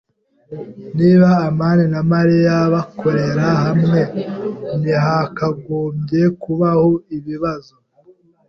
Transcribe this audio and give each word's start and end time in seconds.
Niba 0.97 1.29
amani 1.47 1.85
na 1.93 2.01
Mariya 2.11 2.55
bakorera 2.73 3.45
hamwe, 3.63 3.99
ntihakagombye 4.79 6.23
kubaho 6.41 6.89
ibibazo. 7.17 7.75